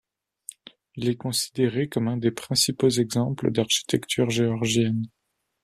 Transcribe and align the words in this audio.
Il 0.95 1.09
est 1.09 1.15
considéré 1.15 1.87
comme 1.87 2.07
un 2.07 2.17
des 2.17 2.31
principaux 2.31 2.89
exemples 2.89 3.51
d'architecture 3.51 4.31
georgienne. 4.31 5.05